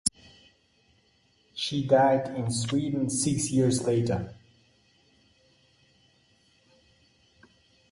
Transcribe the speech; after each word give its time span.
She 1.53 1.85
died 1.85 2.35
in 2.35 2.49
Sweden 2.49 3.07
six 3.11 3.51
years 3.51 3.83
later. 3.83 4.33